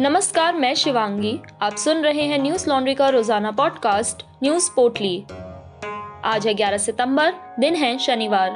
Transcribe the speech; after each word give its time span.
नमस्कार, 0.00 0.56
मैं 0.56 0.74
शिवांगी। 0.74 1.40
आप 1.62 1.76
सुन 1.76 1.96
रहे 1.96 2.22
हैं 2.22 2.38
न्यूज़ 2.38 2.68
लॉन्ड्री 2.70 2.94
का 2.94 3.08
रोज़ाना 3.08 3.50
पॉडकास्ट, 3.50 4.22
न्यूज़ 4.42 4.70
पोटली 4.76 5.24
आज 6.24 6.46
है 6.46 6.54
11 6.54 6.78
सितंबर, 6.78 7.32
दिन 7.58 7.74
है 7.74 7.98
शनिवार। 7.98 8.50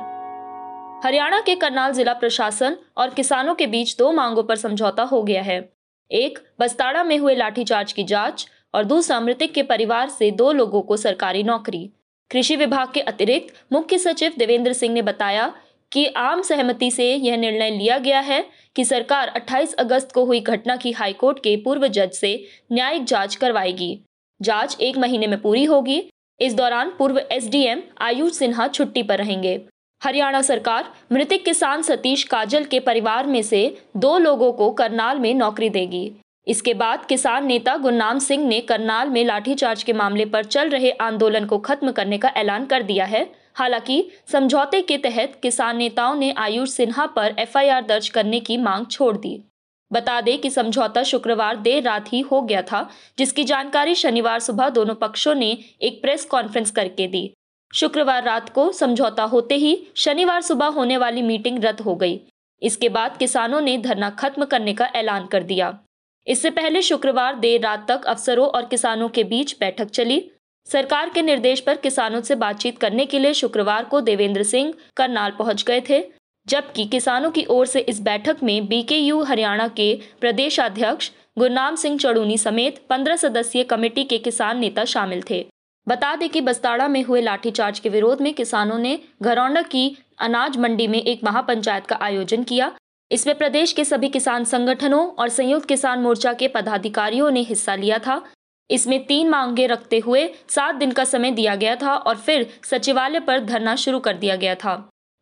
हरियाणा 1.05 1.41
के 1.41 1.55
करनाल 1.55 1.93
जिला 1.93 2.13
प्रशासन 2.13 2.77
और 2.97 3.11
किसानों 3.11 3.55
के 3.55 3.67
बीच 3.67 3.97
दो 3.99 4.13
मांगों 4.13 4.43
पर 4.43 4.57
समझौता 4.57 5.03
हो 5.03 5.23
गया 5.23 5.43
है। 5.43 5.73
एक, 6.11 6.39
बस्ताड़ा 6.61 7.03
में 7.03 7.19
हुए 7.19 7.35
लाठीचार्ज 7.35 7.93
की 7.93 8.05
जाँच 8.05 8.49
और 8.75 8.85
दूसरा, 8.85 9.21
मृतक 9.21 9.53
के 9.53 9.63
परिवार 9.63 10.09
से 10.09 10.31
दो 10.31 10.53
लोगों 10.53 10.83
को 10.83 10.97
सरकारी 10.97 11.43
नौकरी। 11.43 11.91
कृषि 12.31 12.57
विभाग 12.57 12.93
के 12.95 13.01
अतिरिक्त 13.01 13.55
मुख्य 13.73 13.99
सचिव 13.99 14.33
देवेंद्र 14.39 14.73
सिंह 14.73 14.95
ने 14.95 15.03
बताया 15.03 15.55
कि 15.93 16.07
आम 16.07 16.43
सहमति 16.43 16.91
से 16.91 17.15
यह 17.15 17.37
निर्णय 17.37 17.71
लिया 17.71 17.99
गया 17.99 18.21
है 18.21 18.45
कि 18.77 18.85
सरकार 18.85 19.33
28 19.37 19.75
अगस्त 19.75 20.13
को 20.13 20.25
हुई 20.25 20.41
घटना 20.41 20.77
की 20.77 20.93
हाईकोर्ट 20.93 21.39
के 21.39 21.57
पूर्व 21.57 21.87
जज 21.89 22.13
से 22.13 22.49
न्यायिक 22.73 23.05
जाँच 23.05 23.35
करवाएगी। 23.35 23.99
जाँच 24.43 24.77
एक 24.81 24.99
महीने 24.99 25.27
में 25.27 25.41
पूरी 25.41 25.65
होगी। 25.65 26.03
इस 26.41 26.55
दौरान 26.55 26.93
पूर्व 26.99 27.19
एसडीएम 27.33 27.83
आयुष 28.01 28.33
सिन्हा 28.33 28.69
छुट्टी 28.69 29.03
पर 29.03 29.19
रहेंगे। 29.19 29.61
हरियाणा 30.03 30.43
सरकार 30.43 30.93
मृतक 31.13 31.45
किसान 31.45 31.83
सतीश 31.83 32.25
काजल 32.25 32.65
के 32.65 32.81
परिवार 32.81 33.27
में 33.27 33.43
से 33.43 33.79
दो 33.97 34.19
लोगों 34.19 34.53
को 34.53 34.71
करनाल 34.71 35.19
में 35.19 35.35
नौकरी 35.35 35.69
देगी। 35.71 36.11
इसके 36.49 36.75
बाद 36.75 37.05
किसान 37.05 37.47
नेता 37.47 37.77
गुरनाम 37.77 38.19
सिंह 38.19 38.47
ने 38.49 38.61
करनाल 38.61 39.09
में 39.09 39.25
लाठीचार्ज 39.25 39.83
के 39.83 39.93
मामले 39.93 40.25
पर 40.25 40.45
चल 40.45 40.69
रहे 40.69 40.91
आंदोलन 40.91 41.45
को 41.45 41.59
खत्म 41.59 41.93
करने 41.93 42.19
का 42.19 42.29
ऐलान 42.29 42.67
कर 42.67 42.83
दिया 42.83 43.05
है। 43.05 43.42
हालाँकि, 43.55 44.11
समझौते 44.27 44.83
के 44.83 44.99
तहत 44.99 45.39
किसान 45.43 45.77
नेताओं 45.77 46.15
ने 46.15 46.33
आयुष 46.33 46.71
सिन्हा 46.71 47.07
पर 47.07 47.35
एफआईआर 47.39 47.85
दर्ज 47.85 48.09
करने 48.09 48.41
की 48.41 48.57
मांग 48.57 48.87
छोड़ 48.87 49.17
दी। 49.17 49.45
बता 49.93 50.21
दें 50.21 50.39
कि 50.39 50.51
समझौता 50.51 51.03
शुक्रवार 51.03 51.57
देर 51.57 51.83
रात 51.83 52.13
ही 52.13 52.21
हो 52.21 52.43
गया 52.43 52.63
था, 52.63 52.91
जिसकी 53.19 53.45
जानकारी 53.45 53.95
शनिवार 53.95 54.39
सुबह 54.41 54.69
दोनों 54.69 54.95
पक्षों 54.95 55.35
ने 55.35 55.59
एक 55.83 56.03
प्रेस 56.03 56.25
कॉन्फ्रेंस 56.25 56.71
करके 56.71 57.07
दी। 57.07 57.33
शुक्रवार 57.75 58.23
रात 58.23 58.49
को 58.49 58.73
समझौता 58.73 59.23
होते 59.23 59.55
ही 59.55 59.87
शनिवार 59.97 60.41
सुबह 60.43 60.67
होने 60.67 60.97
वाली 60.97 61.23
मीटिंग 61.23 61.65
रद्द 61.65 61.81
हो 61.81 61.95
गई। 61.95 62.21
इसके 62.63 62.89
बाद 62.89 63.17
किसानों 63.17 63.61
ने 63.61 63.79
धरना 63.79 64.11
खत्म 64.11 64.45
करने 64.45 64.75
का 64.75 64.87
ऐलान 64.87 65.27
कर 65.27 65.43
दिया। 65.43 65.79
इससे 66.27 66.51
पहले 66.51 66.83
शुक्रवार 66.83 67.35
देर 67.35 67.61
रात 67.61 67.89
तक 67.89 68.05
अफसरों 68.05 68.47
और 68.47 68.65
किसानों 68.65 69.09
के 69.09 69.25
बीच 69.25 69.57
बैठक 69.61 69.85
चली। 69.85 70.31
सरकार 70.67 71.09
के 71.09 71.23
निर्देश 71.23 71.61
पर 71.61 71.77
किसानों 71.77 72.21
से 72.21 72.35
बातचीत 72.35 72.79
करने 72.79 73.05
के 73.07 73.19
लिए 73.19 73.33
शुक्रवार 73.35 73.85
को 73.85 74.01
देवेंद्र 74.01 74.43
सिंह 74.43 74.73
करनाल 74.97 75.31
पहुँच 75.31 75.65
गए 75.65 75.81
थे, 75.89 76.03
जबकि 76.47 76.85
किसानों 76.85 77.31
की 77.31 77.45
ओर 77.45 77.67
से 77.67 77.81
इस 77.81 78.01
बैठक 78.01 78.43
में 78.43 78.67
बीकेयू 78.69 79.23
हरियाणा 79.23 79.69
के 79.69 79.95
प्रदेश 80.21 80.61
अध्यक्ष 80.61 81.11
गुरनाम 81.39 81.77
सिंह 81.77 81.99
चड़ूनी 81.99 82.39
समेत 82.39 82.81
पंद्रह 82.91 83.17
सदस्यीय 83.17 83.65
कमेटी 83.65 84.05
के 84.05 84.19
किसान 84.19 84.59
नेता 84.59 84.85
शामिल 84.85 85.23
थे। 85.31 85.45
बता 85.87 86.15
दें 86.17 86.29
कि 86.29 86.41
बस्ताड़ा 86.41 86.89
में 86.89 87.03
हुए 87.03 87.21
लाठीचार्ज 87.21 87.79
के 87.79 87.89
विरोध 87.89 88.21
में 88.21 88.33
किसानों 88.35 88.79
ने 88.79 88.99
घरौंडा 89.23 89.63
की 89.63 89.97
अनाज 90.21 90.57
मंडी 90.57 90.87
में 90.87 91.01
एक 91.01 91.25
महापंचायत 91.25 91.87
का 91.87 91.99
आयोजन 92.03 92.43
किया। 92.45 92.73
इसमें 93.11 93.37
प्रदेश 93.39 93.73
के 93.73 93.85
सभी 93.85 94.09
किसान 94.09 94.45
संगठनों 94.45 95.07
और 95.09 95.29
संयुक्त 95.31 95.69
किसान 95.69 96.01
मोर्चा 96.01 96.33
के 96.33 96.49
पदाधिकारियों 96.49 97.31
ने 97.31 97.41
हिस्सा 97.43 97.75
लिया 97.75 97.99
था। 97.99 98.23
इसमें 98.71 99.05
तीन 99.07 99.29
मांगे 99.29 99.67
रखते 99.67 99.99
हुए 99.99 100.29
सात 100.49 100.75
दिन 100.75 100.93
का 100.93 101.05
समय 101.05 101.31
दिया 101.31 101.55
गया 101.55 101.77
था 101.77 101.97
और 101.97 102.17
फिर 102.17 102.47
सचिवालय 102.65 103.21
पर 103.21 103.45
धरना 103.45 103.77
शुरू 103.77 104.01
कर 104.01 104.17
दिया 104.17 104.37
गया 104.37 104.55
था। 104.55 104.75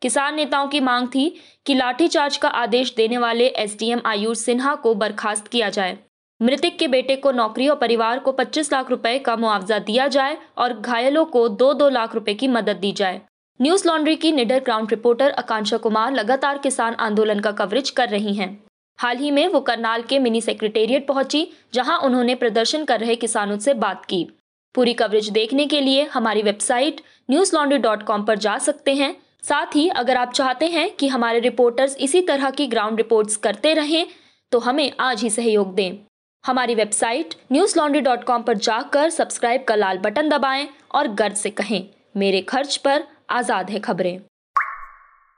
किसान 0.02 0.34
नेताओं 0.34 0.68
की 0.68 0.80
मांग 0.80 1.08
थी 1.08 1.28
कि 1.66 1.74
लाठीचार्ज 1.74 2.36
का 2.36 2.48
आदेश 2.48 2.94
देने 2.96 3.18
वाले 3.18 3.46
एसडीएम 3.46 4.00
आयुष 4.06 4.38
सिन्हा 4.38 4.74
को 4.74 4.94
बर्खास्त 4.94 5.48
किया 5.48 5.68
जाए। 5.68 5.98
मृतक 6.40 6.76
के 6.78 6.88
बेटे 6.88 7.16
को 7.16 7.32
नौकरी 7.32 7.68
और 7.68 7.76
परिवार 7.76 8.18
को 8.18 8.32
25 8.32 8.72
लाख 8.72 8.90
रुपए 8.90 9.18
का 9.18 9.36
मुआवजा 9.36 9.78
दिया 9.78 10.06
जाए 10.08 10.38
और 10.58 10.72
घायलों 10.72 11.24
को 11.24 11.48
दो 11.48 11.72
दो 11.74 11.88
लाख 11.88 12.14
रुपए 12.14 12.34
की 12.34 12.48
मदद 12.48 12.76
दी 12.76 12.92
जाए। 12.92 13.20
न्यूज़ 13.60 13.86
लॉन्ड्री 13.88 14.16
की 14.16 14.32
निडर 14.32 14.60
ग्राउंड 14.60 14.90
रिपोर्टर 14.90 15.30
आकांक्षा 15.30 15.76
कुमार 15.76 16.12
लगातार 16.12 16.58
किसान 16.58 16.94
आंदोलन 16.94 17.40
का 17.40 17.52
कवरेज 17.52 17.90
कर 17.90 18.08
रही 18.08 18.34
हैं। 18.34 18.50
हाल 19.00 19.18
ही 19.18 19.30
में 19.30 19.46
वो 19.48 19.60
करनाल 19.60 20.02
के 20.02 20.18
मिनी 20.18 20.40
सेक्रेटेरिएट 20.40 21.06
पहुँची, 21.06 21.46
जहाँ 21.74 21.98
उन्होंने 21.98 22.34
प्रदर्शन 22.34 22.84
कर 22.84 23.00
रहे 23.00 23.14
किसानों 23.16 23.58
से 23.58 23.74
बात 23.76 24.04
की। 24.04 24.26
पूरी 24.74 24.92
कवरेज 24.94 25.28
देखने 25.30 25.66
के 25.66 25.80
लिए 25.80 26.02
हमारी 26.04 26.42
website 26.42 27.00
News 27.30 27.54
Laundry 27.56 27.78
dot 27.78 28.02
com 28.02 28.24
पर 28.24 28.38
जा 28.38 28.56
सकते 28.58 28.94
हैं। 28.94 29.14
साथ 29.42 29.76
ही 29.76 29.88
अगर 29.90 30.16
आप 30.16 30.32
चाहते 30.32 30.66
हैं 30.66 30.90
कि 30.96 31.08
हमारे 31.08 31.40
रिपोर्टर्स 31.40 31.96
इसी 31.98 32.20
तरह 32.22 32.50
की 32.50 32.66
ग्राउंड 32.66 32.96
रिपोर्ट्स 32.96 33.36
करते 33.38 33.74
रहें 33.74 34.06
तो 34.52 34.58
हमें 34.58 34.90
आज 35.00 35.22
ही 35.22 35.30
सहयोग 35.30 35.74
दें। 35.74 35.98
हमारी 36.44 36.74
website 36.74 37.34
News 37.52 37.78
Laundry 37.78 38.00
dot 38.00 38.24
com 38.24 38.42
पर 38.42 38.58
जाकर 38.58 39.10
सब्सक्राइब 39.10 39.64
का 39.64 39.74
लाल 39.74 39.98
बटन 39.98 40.28
दबाएँ 40.28 40.68
और 40.94 41.08
गर्व 41.14 41.34
से 41.34 41.50
कहें, 41.52 41.82
मेरे 42.16 42.40
खर्च 42.42 42.76
पर 42.76 43.04
आज़ाद 43.30 43.70
है 43.70 43.80
खबरें। 43.80 44.18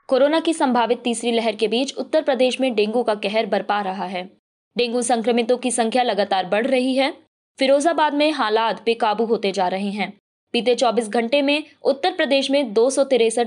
कोरोना 0.07 0.39
की 0.39 0.53
संभावित 0.53 1.01
तीसरी 1.03 1.31
लहर 1.31 1.55
के 1.55 1.67
बीच 1.67 1.93
उत्तर 1.93 2.21
प्रदेश 2.21 2.61
में 2.61 2.75
डेंगू 2.75 3.03
का 3.03 3.15
कहर 3.15 3.45
बरपा 3.45 3.81
रहा 3.81 4.05
है। 4.05 4.29
डेंगू 4.77 5.01
संक्रमितों 5.01 5.57
की 5.57 5.71
संख्या 5.71 6.03
लगातार 6.03 6.45
बढ़ 6.45 6.67
रही 6.67 6.95
है। 6.95 7.13
फिरोजाबाद 7.59 8.13
में 8.13 8.31
हालात 8.31 8.81
बेकाबू 8.85 9.25
होते 9.25 9.51
जा 9.51 9.67
रहे 9.67 9.89
हैं। 9.89 10.13
बीते 10.53 10.75
24 10.75 11.09
घंटे 11.09 11.41
में 11.41 11.63
उत्तर 11.83 12.11
प्रदेश 12.11 12.51
में 12.51 12.73
दो 12.73 12.89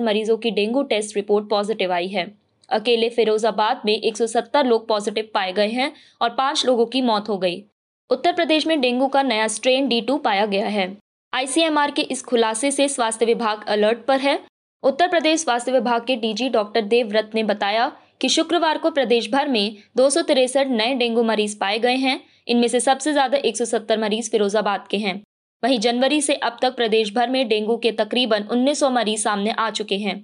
मरीजों 0.01 0.37
की 0.37 0.51
डेंगू 0.51 0.83
टेस्ट 0.83 1.17
रिपोर्ट 1.17 1.49
पॉजिटिव 1.49 1.93
आई 1.93 2.09
है। 2.09 2.35
अकेले 2.71 3.09
फिरोजाबाद 3.09 3.83
में 3.85 4.03
170 4.03 4.67
लोग 4.67 4.89
पॉजिटिव 4.89 5.29
पाए 5.35 5.53
गए 5.53 5.69
हैं 5.69 5.93
और 6.23 6.31
पाँच 6.31 6.67
लोगों 6.67 6.87
की 6.87 7.03
मौत 7.03 7.29
हो 7.29 7.39
गई। 7.39 7.65
उत्तर 8.11 8.33
प्रदेश 8.33 8.67
में 8.67 8.81
डेंगू 8.81 9.07
का 9.07 9.23
नया 9.23 9.49
स्ट्रेन 9.49 9.89
डी 9.89 10.07
पाया 10.11 10.47
गया 10.47 10.69
है। 10.69 10.97
आईसीएमआर 11.35 11.91
के 11.91 12.03
इस 12.03 12.23
खुलासे 12.23 12.71
से 12.71 12.89
स्वास्थ्य 12.89 13.27
विभाग 13.27 13.65
अलर्ट 13.69 13.99
पर 13.99 14.21
है। 14.21 14.56
उत्तर 14.83 15.09
प्रदेश 15.09 15.41
स्वास्थ्य 15.41 15.73
विभाग 15.73 16.05
के 16.07 16.17
डीजी 16.17 16.49
डॉक्टर 16.49 16.81
देवव्रत 16.81 17.31
ने 17.35 17.43
बताया 17.43 17.89
कि 18.21 18.29
शुक्रवार 18.29 18.79
को 18.79 18.91
प्रदेश 18.91 19.31
भर 19.31 19.49
में 19.49 19.77
दो 19.97 20.09
नए 20.19 20.95
डेंगू 20.95 21.23
मरीज़ 21.23 21.59
पाए 21.59 21.79
गए 21.79 21.97
हैं। 21.97 22.21
इनमें 22.49 22.69
से 22.69 22.81
सबसे 22.81 23.13
ज़्यादा 23.13 23.39
170 23.39 23.99
मरीज़ 23.99 24.31
फिरोजाबाद 24.31 24.87
के 24.91 24.97
हैं। 24.97 25.23
वहीं 25.63 25.79
जनवरी 25.79 26.21
से 26.21 26.35
अब 26.35 26.59
तक 26.63 26.77
प्रदेश 26.77 27.13
भर 27.15 27.31
में 27.31 27.49
डेंगू 27.49 27.77
के 27.77 27.93
तकरीबन 27.93 28.43
1900 28.43 28.91
मरीज़ 28.91 29.23
सामने 29.23 29.51
आ 29.51 29.71
चुके 29.71 29.97
हैं। 29.97 30.17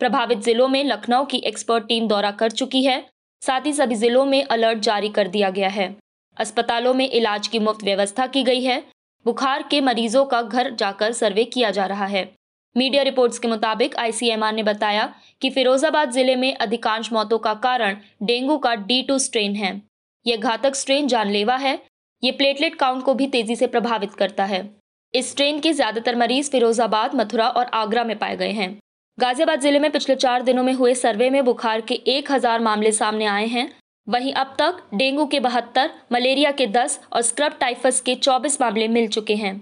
प्रभावित 0.00 0.38
जिलों 0.38 0.68
में 0.68 0.84
लखनऊ 0.84 1.24
की 1.24 1.38
एक्सपर्ट 1.46 1.84
टीम 1.84 2.08
दौरा 2.08 2.30
कर 2.30 2.50
चुकी 2.50 2.84
है। 2.84 3.10
साथ 3.42 3.66
ही 3.66 3.72
सभी 3.72 3.94
जिलों 3.94 4.24
में 4.24 4.44
अलर्ट 4.44 4.78
जारी 4.78 5.08
कर 5.08 5.28
दिया 5.28 5.50
गया 5.50 5.68
है। 5.68 5.94
अस्पतालों 6.36 6.94
में 6.94 7.10
इलाज 7.10 7.48
की 7.48 7.58
मुफ़्त 7.58 7.84
व्यवस्था 7.84 8.26
की 8.26 8.42
गई 8.42 8.62
है। 8.62 8.82
बुखार 9.26 9.62
के 9.62 9.80
मरीजों 9.80 10.24
का 10.24 10.42
घर 10.42 10.70
जाकर 10.74 11.12
सर्वे 11.12 11.44
किया 11.44 11.70
जा 11.70 11.86
रहा 11.86 12.06
है। 12.06 12.24
मीडिया 12.76 13.02
रिपोर्ट्स 13.02 13.38
के 13.38 13.48
मुताबिक 13.48 13.96
आईसीएमआर 13.96 14.52
ने 14.52 14.62
बताया 14.62 15.12
कि 15.42 15.50
फिरोजाबाद 15.50 16.10
ज़िले 16.10 16.36
में 16.36 16.54
अधिकांश 16.56 17.12
मौतों 17.12 17.38
का 17.38 17.52
कारण 17.64 17.96
डेंगू 18.22 18.56
का 18.58 18.74
डी 18.76 19.02
टू 19.02 19.18
स्ट्रेन 19.18 19.54
है। 19.56 19.80
यह 20.26 20.36
घातक 20.38 20.74
स्ट्रेन 20.74 21.08
जानलेवा 21.08 21.56
है। 21.56 21.78
ये 22.22 22.30
प्लेटलेट 22.32 22.74
काउंट 22.74 23.04
को 23.04 23.14
भी 23.14 23.26
तेज़ी 23.26 23.56
से 23.56 23.66
प्रभावित 23.66 24.14
करता 24.14 24.44
है। 24.44 24.68
इस 25.14 25.30
स्ट्रेन 25.30 25.60
के 25.60 25.72
ज़्यादातर 25.72 26.16
मरीज़ 26.16 26.50
फिरोजाबाद, 26.50 27.14
मथुरा 27.14 27.48
और 27.48 27.66
आगरा 27.74 28.04
में 28.04 28.18
पाए 28.18 28.36
गए 28.36 28.50
हैं। 28.52 28.70
गाजियाबाद 29.18 29.60
ज़िले 29.60 29.78
में 29.78 29.90
पिछले 29.90 30.14
चार 30.16 30.42
दिनों 30.42 30.62
में 30.62 30.72
हुए 30.72 30.94
सर्वे 30.94 31.28
में 31.30 31.44
बुखार 31.44 31.80
के 31.80 31.94
एक 31.94 32.32
हज़ार 32.32 32.60
मामले 32.60 32.92
सामने 32.92 33.26
आए 33.26 33.46
हैं। 33.46 33.70
वहीं 34.06 34.32
अब 34.34 34.54
तक 34.58 34.82
डेंगू 34.94 35.26
के 35.26 35.40
बहत्तर, 35.40 35.90
मलेरिया 36.12 36.50
के 36.52 36.66
दस 36.68 37.00
और 37.12 37.22
स्क्रब 37.22 37.56
टाइफस 37.60 38.00
के 38.00 38.14
चौबीस 38.16 38.60
मामले 38.60 38.88
मिल 38.88 39.08
चुके 39.08 39.34
हैं। 39.36 39.54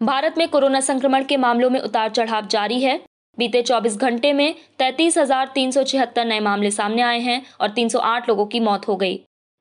भारत 0.00 0.34
में 0.38 0.48
कोरोना 0.48 0.80
संक्रमण 0.80 1.24
के 1.24 1.36
मामलों 1.36 1.68
में 1.70 1.80
उतार 1.80 2.10
चढ़ाव 2.10 2.46
जारी 2.46 2.80
है। 2.82 3.00
बीते 3.38 3.62
24 3.62 3.96
घंटे 3.96 4.32
में 4.32 4.54
तैतीस 4.78 5.18
नए 6.18 6.40
मामले 6.40 6.70
सामने 6.70 7.02
आए 7.02 7.20
हैं 7.20 7.40
और 7.60 7.70
308 7.70 8.28
लोगों 8.28 8.46
की 8.46 8.60
मौत 8.60 8.88
हो 8.88 8.96
गई। 8.96 9.16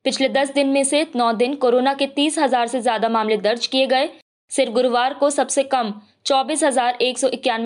पिछले 0.05 0.29
10 0.29 0.53
दिन 0.53 0.67
में 0.67 0.83
से 0.83 1.05
9 1.15 1.31
दिन 1.33 1.55
कोरोना 1.55 1.93
के 1.93 2.07
तीस 2.07 2.39
हज़ार 2.39 2.67
से 2.67 2.81
ज़्यादा 2.81 3.09
मामले 3.09 3.37
दर्ज 3.37 3.67
किए 3.67 3.85
गए। 3.87 4.09
सिर्फ़ 4.51 4.71
गुरुवार 4.71 5.13
को 5.13 5.29
सबसे 5.29 5.63
कम 5.65 5.93
चौबीस 6.25 6.63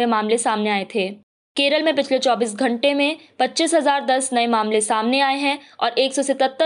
मामले 0.06 0.38
सामने 0.38 0.70
आए 0.70 0.86
थे। 0.96 1.10
केरल 1.58 1.84
में 1.84 1.96
पिछले 1.96 2.20
24 2.20 2.56
घंटे 2.56 2.94
में 2.94 3.18
पच्चीस 3.40 3.74
हज़ार 3.74 4.06
दस 4.06 4.32
नए 4.34 4.48
मामले 4.48 4.82
सामने 4.82 5.20
आए 5.22 5.38
हैं 5.38 5.60
और 5.80 6.00
एक 6.00 6.14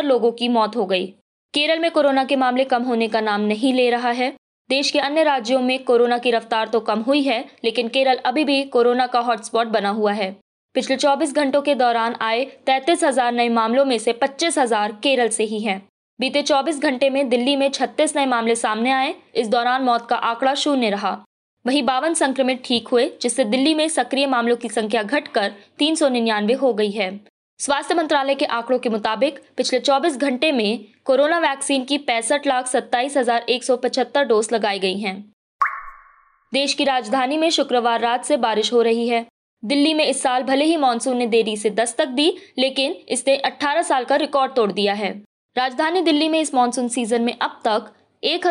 लोगों 0.03 0.31
की 0.31 0.47
मौत 0.49 0.75
हो 0.75 0.85
गई। 0.85 1.07
केरल 1.53 1.79
में 1.79 1.89
कोरोना 1.91 2.23
के 2.23 2.35
मामले 2.35 2.63
कम 2.65 2.83
होने 2.83 3.07
का 3.07 3.21
नाम 3.21 3.41
नहीं 3.43 3.73
ले 3.73 3.89
रहा 3.89 4.11
है। 4.11 4.33
देश 4.71 4.89
के 4.91 4.99
अन्य 4.99 5.23
राज्यों 5.23 5.59
में 5.61 5.83
कोरोना 5.83 6.17
की 6.17 6.31
रफ्तार 6.31 6.67
तो 6.67 6.79
कम 6.79 6.99
हुई 6.99 7.21
है, 7.21 7.39
लेकिन 7.63 7.87
केरल 7.87 8.17
अभी 8.25 8.43
भी 8.43 8.63
कोरोना 8.65 9.07
का 9.07 9.19
हॉटस्पॉट 9.19 9.67
बना 9.67 9.89
हुआ 9.89 10.11
है। 10.11 10.31
पिछले 10.75 10.95
24 10.97 11.33
घंटों 11.35 11.61
के 11.61 11.73
दौरान 11.75 12.15
आए 12.21 12.45
तैतीस 12.65 13.03
हज़ार 13.03 13.31
नए 13.33 13.49
मामलों 13.49 13.83
में 13.85 13.97
से 13.97 14.13
पच्चीस 14.13 14.57
हज़ार 14.57 14.91
केरल 15.03 15.29
से 15.29 15.43
ही 15.43 15.59
हैं। 15.59 15.77
बीते 16.19 16.41
24 16.43 16.79
घंटे 16.79 17.09
में 17.09 17.27
दिल्ली 17.29 17.55
में 17.55 17.69
36 17.69 18.15
नए 18.15 18.25
मामले 18.25 18.55
सामने 18.55 18.91
आए, 18.91 19.13
इस 19.35 19.47
दौरान 19.47 19.83
मौत 19.83 20.07
का 20.09 20.15
आंकड़ा 20.15 20.53
शून्य 20.55 20.89
रहा। 20.89 21.11
वहीं 21.65 21.83
बावन 21.83 22.13
संक्रमित 22.13 22.61
ठीक 22.65 22.87
हुए, 22.87 23.11
जिससे 23.21 23.43
दिल्ली 23.45 23.73
में 23.73 23.87
सक्रिय 23.89 24.27
मामलों 24.27 24.55
की 24.55 24.69
संख्या 24.69 25.03
घटकर 25.03 25.51
तीन 25.79 25.95
सौ 25.95 26.09
निन्यानवे 26.09 26.53
हो 26.53 26.73
गई 26.73 26.91
है। 26.91 27.11
स्वास्थ्य 27.61 27.95
मंत्रालय 27.95 28.35
के 28.35 28.45
आंकड़ों 28.45 28.77
के 28.79 28.89
मुताबिक, 28.89 29.37
पिछले 29.57 29.79
24 29.79 30.15
घंटे 30.17 30.51
में 30.51 30.85
कोरोना 31.05 31.37
वैक्सीन 31.39 31.83
की 31.83 31.97
पैंसठ 31.97 32.47
लाख 32.47 32.67
सत्ताईस 32.67 33.17
हज़ार 33.17 33.45
एक 33.49 33.63
सौ 33.63 33.75
पचहत्तर 33.77 34.23
डोज 34.23 34.47
लगाई 34.53 34.79
गई 34.79 34.97
हैं। 34.99 35.13
देश 36.53 36.73
की 36.73 36.83
राजधानी 36.83 37.37
में 37.37 37.49
शुक्रवार 37.49 38.01
रात 38.01 38.25
से 38.25 38.37
बारिश 38.37 38.73
हो 38.73 38.81
रही 38.81 39.07
है। 39.07 39.25
दिल्ली 39.63 39.93
में 39.93 40.05
इस 40.05 40.21
साल 40.21 40.43
भले 40.43 40.65
ही 40.65 40.77
मानसून 40.77 41.17
ने 41.17 41.27
देरी 41.27 41.55
से 41.57 41.69
दस्तक 41.69 42.07
दी, 42.07 42.29
लेकिन 42.59 42.95
इसने 43.09 43.37
18 43.37 43.81
साल 43.81 44.05
का 44.05 44.15
रिकॉर्ड 44.15 44.55
तोड़ 44.55 44.71
दिया 44.71 44.93
है। 44.93 45.13
राजधानी 45.55 46.01
दिल्ली 46.01 46.29
में 46.29 46.39
इस 46.41 46.53
मानसून 46.55 46.87
सीज़न 46.87 47.21
में 47.21 47.37
अब 47.37 47.61
तक 47.65 47.93
एक 48.23 48.47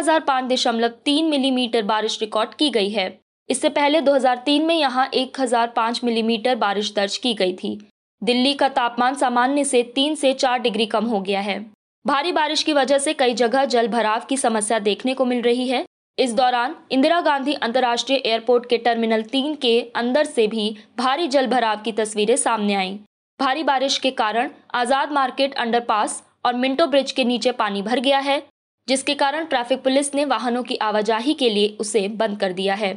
मिलीमीटर 1.24 1.82
बारिश 1.84 2.20
रिकॉर्ड 2.20 2.54
की 2.54 2.70
गई 2.70 2.90
है। 2.90 3.12
इससे 3.48 3.68
पहले 3.70 4.00
2003 4.00 4.66
में 4.66 4.74
यहाँ 4.74 5.10
1005 5.14 6.04
मिलीमीटर 6.04 6.54
बारिश 6.56 6.94
दर्ज 6.94 7.16
की 7.16 7.34
गई 7.34 7.52
थी। 7.54 7.78
दिल्ली 8.22 8.52
का 8.54 8.68
तापमान 8.68 9.14
सामान्य 9.14 9.64
से 9.64 9.82
तीन 9.94 10.14
से 10.14 10.32
चार 10.32 10.58
डिग्री 10.58 10.86
कम 10.86 11.04
हो 11.04 11.20
गया 11.20 11.40
है। 11.40 11.58
भारी 12.04 12.32
बारिश 12.32 12.62
की 12.62 12.72
वजह 12.72 12.98
से 12.98 13.12
कई 13.14 13.34
जगह 13.34 13.64
जल 13.64 13.88
भराव 13.88 14.24
की 14.28 14.36
समस्या 14.36 14.78
देखने 14.78 15.14
को 15.14 15.24
मिल 15.24 15.40
रही 15.42 15.68
है। 15.68 15.84
इस 16.18 16.32
दौरान 16.34 16.74
इंदिरा 16.90 17.20
गांधी 17.20 17.52
अंतर्राष्ट्रीय 17.54 18.18
एयरपोर्ट 18.18 18.68
के 18.68 18.78
टर्मिनल 18.78 19.22
तीन 19.22 19.54
के 19.54 19.80
अंदर 19.96 20.24
से 20.24 20.46
भी 20.46 20.76
भारी 20.98 21.28
जल 21.28 21.46
भराव 21.46 21.80
की 21.80 21.92
तस्वीरें 21.92 22.36
सामने 22.36 22.74
आईं। 22.74 22.98
भारी 23.40 23.62
बारिश 23.62 23.98
के 23.98 24.10
कारण 24.12 24.50
आज़ाद 24.74 25.12
मार्केट 25.12 25.54
अंडरपास 25.54 26.22
और 26.46 26.54
मिंटो 26.54 26.86
ब्रिज 26.86 27.12
के 27.12 27.24
नीचे 27.24 27.52
पानी 27.52 27.82
भर 27.82 28.00
गया 28.00 28.18
है, 28.18 28.42
जिसके 28.88 29.14
कारण 29.14 29.44
ट्रैफ़िक 29.44 29.82
पुलिस 29.82 30.14
ने 30.14 30.24
वाहनों 30.26 30.62
की 30.62 30.76
आवाजाही 30.78 31.34
के 31.34 31.48
लिए 31.50 31.76
उसे 31.80 32.06
बंद 32.10 32.38
कर 32.40 32.52
दिया 32.52 32.74
है। 32.74 32.92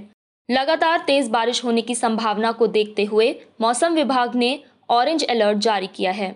लगातार 0.49 1.03
तेज 1.07 1.29
बारिश 1.29 1.63
होने 1.63 1.81
की 1.81 1.95
संभावना 1.95 2.51
को 2.51 2.67
देखते 2.69 3.03
हुए 3.05 3.35
मौसम 3.61 3.93
विभाग 3.93 4.35
ने 4.35 4.59
ऑरेंज 4.89 5.23
अलर्ट 5.23 5.57
जारी 5.57 5.87
किया 5.87 6.11
है। 6.11 6.29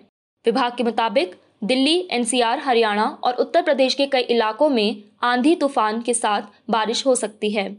विभाग 0.45 0.75
के 0.77 0.83
मुताबिक, 0.83 1.35
दिल्ली, 1.63 2.07
एनसीआर, 2.11 2.59
हरियाणा 2.59 3.05
और 3.23 3.33
उत्तर 3.33 3.61
प्रदेश 3.61 3.94
के 3.94 4.05
कई 4.05 4.21
इलाकों 4.21 4.69
में 4.69 5.03
आंधी 5.23 5.55
तूफ़ान 5.55 6.01
के 6.01 6.13
साथ 6.13 6.41
बारिश 6.69 7.05
हो 7.05 7.15
सकती 7.15 7.51
है। 7.51 7.69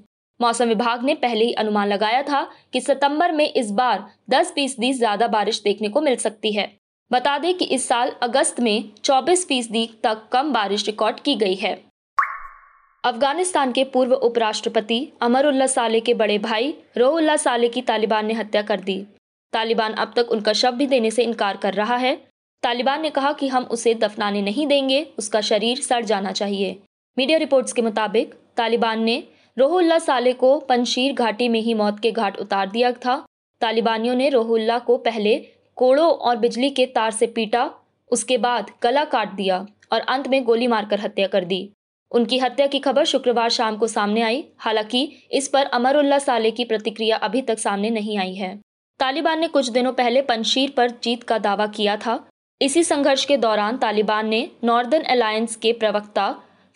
मौसम 0.40 0.68
विभाग 0.68 1.04
ने 1.04 1.14
पहले 1.14 1.44
ही 1.44 1.52
अनुमान 1.52 1.88
लगाया 1.88 2.22
था 2.22 2.42
कि 2.72 2.80
सितंबर 2.80 3.32
में 3.32 3.52
इस 3.52 3.70
बार 3.70 4.04
10 4.30 4.52
फ़ीसदी 4.52 4.92
ज़्यादा 4.92 5.26
बारिश 5.28 5.60
देखने 5.62 5.88
को 5.88 6.00
मिल 6.00 6.16
सकती 6.16 6.52
है। 6.52 6.70
बता 7.10 7.38
दें 7.38 7.54
कि 7.54 7.64
इस 7.64 7.88
साल 7.88 8.12
अगस्त 8.22 8.60
में 8.60 8.90
24 9.04 9.46
फ़ीसदी 9.48 9.86
तक 10.04 10.22
कम 10.32 10.52
बारिश 10.52 10.86
रिकॉर्ड 10.86 11.20
की 11.20 11.34
गई 11.34 11.54
है। 11.54 11.72
अफ़गानिस्तान 13.04 13.72
के 13.72 13.84
पूर्व 13.84 14.12
उपराष्ट्रपति 14.12 14.98
अमर 15.22 15.38
अमरुल्ला 15.38 15.66
साले 15.66 16.00
के 16.00 16.14
बड़े 16.14 16.38
भाई 16.38 16.74
रोहुल्ला 16.96 17.36
साले 17.36 17.68
की 17.68 17.82
तालिबान 17.82 18.26
ने 18.26 18.34
हत्या 18.34 18.62
कर 18.62 18.80
दी। 18.80 19.04
तालिबान 19.52 19.92
अब 19.92 20.12
तक 20.16 20.30
उनका 20.30 20.52
शव 20.52 20.70
भी 20.70 20.86
देने 20.86 21.10
से 21.10 21.22
इनकार 21.22 21.56
कर 21.56 21.74
रहा 21.74 21.96
है। 21.96 22.16
तालिबान 22.62 23.02
ने 23.02 23.10
कहा 23.10 23.32
कि 23.32 23.48
हम 23.48 23.64
उसे 23.64 23.94
दफनाने 23.94 24.42
नहीं 24.42 24.66
देंगे, 24.66 25.06
उसका 25.18 25.40
शरीर 25.40 25.78
सड़ 25.78 26.04
जाना 26.04 26.32
चाहिए। 26.32 26.78
मीडिया 27.18 27.38
रिपोर्ट्स 27.38 27.72
के 27.72 27.82
मुताबिक, 27.82 28.34
तालिबान 28.56 29.02
ने 29.02 29.24
रोहुल्ला 29.58 29.98
साले 29.98 30.32
को 30.32 30.58
पंशीर 30.60 31.12
घाटी 31.12 31.48
में 31.48 31.60
ही 31.60 31.74
मौत 31.74 32.00
के 32.00 32.10
घाट 32.12 32.36
उतार 32.36 32.70
दिया 32.70 32.92
था। 32.92 33.26
तालिबानियों 33.60 34.14
ने 34.14 34.28
रोहुल्ला 34.28 34.78
को 34.78 34.96
पहले 34.96 35.48
कोड़ों 35.76 36.10
और 36.10 36.36
बिजली 36.36 36.70
के 36.70 36.86
तार 36.86 37.10
से 37.10 37.26
पीटा, 37.26 37.70
उसके 38.10 38.38
बाद 38.38 38.70
गला 38.82 39.04
काट 39.04 39.32
दिया 39.32 39.66
और 39.92 40.00
अंत 40.00 40.28
में 40.28 40.44
गोली 40.44 40.66
मारकर 40.66 41.00
हत्या 41.00 41.26
कर 41.26 41.44
दी। 41.44 41.72
उनकी 42.10 42.38
हत्या 42.38 42.66
की 42.66 42.78
खबर 42.78 43.04
शुक्रवार 43.04 43.50
शाम 43.50 43.76
को 43.76 43.86
सामने 43.86 44.22
आई, 44.22 44.44
हालाँकि 44.58 45.12
इस 45.32 45.48
पर 45.48 45.66
अमरुल्ला 45.66 46.18
साले 46.18 46.50
की 46.50 46.64
प्रतिक्रिया 46.64 47.16
अभी 47.16 47.42
तक 47.42 47.58
सामने 47.58 47.90
नहीं 47.90 48.18
आई 48.18 48.34
है। 48.34 48.60
तालिबान 49.00 49.40
ने 49.40 49.48
कुछ 49.48 49.68
दिनों 49.68 49.92
पहले 49.92 50.22
पंशीर 50.22 50.72
पर 50.76 50.90
जीत 51.02 51.22
का 51.22 51.38
दावा 51.38 51.66
किया 51.66 51.96
था। 51.96 52.18
इसी 52.60 52.82
संघर्ष 52.84 53.24
के 53.24 53.36
दौरान 53.36 53.76
तालिबान 53.76 54.28
ने 54.28 54.50
नॉर्दर्न 54.64 55.04
अलायंस 55.04 55.54
के 55.56 55.72
प्रवक्ता 55.72 56.30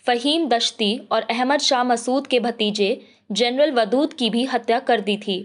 फहीम 0.07 0.47
दश्ती 0.49 0.97
और 1.13 1.23
अहमद 1.23 1.61
शाह 1.61 1.83
मसूद 1.85 2.27
के 2.27 2.41
भतीजे 2.41 2.91
जनरल 3.33 3.71
वदूद 3.71 4.13
की 4.13 4.29
भी 4.31 4.45
हत्या 4.45 4.79
कर 4.81 5.01
दी 5.01 5.17
थी। 5.17 5.37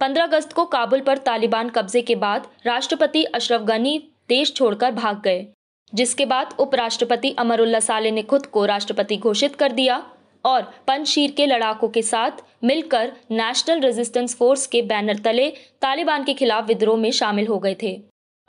15 0.00 0.22
अगस्त 0.22 0.52
को 0.52 0.64
काबुल 0.66 1.00
पर 1.00 1.18
तालिबान 1.18 1.68
कब्जे 1.68 2.02
के 2.02 2.14
बाद 2.16 2.46
राष्ट्रपति 2.66 3.24
अशरफ 3.24 3.62
गनी 3.62 3.98
देश 4.28 4.54
छोड़कर 4.54 4.92
भाग 4.92 5.20
गए, 5.20 5.46
जिसके 5.92 6.26
बाद 6.26 6.54
उपराष्ट्रपति 6.58 7.34
अमरुल्ला 7.38 7.80
साले 7.80 8.10
ने 8.10 8.22
खुद 8.22 8.46
को 8.46 8.64
राष्ट्रपति 8.66 9.16
घोषित 9.16 9.56
कर 9.56 9.72
दिया। 9.72 10.02
और 10.44 10.62
पंजशीर 10.86 11.30
के 11.30 11.46
लड़ाकों 11.46 11.88
के 11.88 12.02
साथ 12.02 12.30
मिलकर 12.64 13.12
नेशनल 13.30 13.80
रेजिस्टेंस 13.80 14.36
फोर्स 14.36 14.66
के 14.66 14.82
बैनर 14.82 15.18
तले 15.18 15.50
तालिबान 15.82 16.24
के 16.24 16.34
खिलाफ 16.34 16.66
विद्रोह 16.66 16.98
में 16.98 17.10
शामिल 17.10 17.46
हो 17.46 17.58
गए 17.58 17.76
थे। 17.82 18.00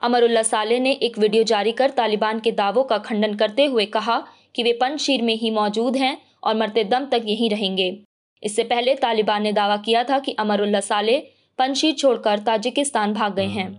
अमरुल्ला 0.03 0.41
साले 0.41 0.79
ने 0.79 0.91
एक 0.91 1.17
वीडियो 1.19 1.43
जारी 1.43 1.71
कर 1.71 1.89
तालिबान 1.89 2.39
के 2.39 2.51
दावों 2.51 2.83
का 2.83 2.97
खंडन 2.97 3.33
करते 3.33 3.65
हुए 3.65 3.85
कहा 3.85 4.23
कि 4.55 4.63
वे 4.63 4.73
पंजशीर 4.73 5.21
में 5.21 5.35
ही 5.35 5.51
मौजूद 5.51 5.97
हैं 5.97 6.17
और 6.43 6.55
मरते 6.55 6.83
दम 6.83 7.05
तक 7.05 7.21
यहीं 7.25 7.49
रहेंगे। 7.49 8.03
इससे 8.43 8.63
पहले 8.63 8.95
तालिबान 8.95 9.43
ने 9.43 9.51
दावा 9.51 9.77
किया 9.77 10.03
था 10.03 10.19
कि 10.19 10.35
अमरुल्ला 10.39 10.79
साले 10.79 11.17
पंजशीर 11.57 11.93
छोड़कर 11.93 12.39
ताजिकिस्तान 12.39 13.13
भाग 13.13 13.35
गए 13.35 13.47
हैं। 13.47 13.69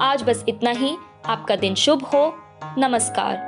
आज 0.00 0.22
बस 0.22 0.44
इतना 0.48 0.70
ही। 0.70 0.96
आपका 1.26 1.56
दिन 1.56 1.74
शुभ 1.74 2.04
हो। 2.04 2.32
नमस्कार। 2.78 3.47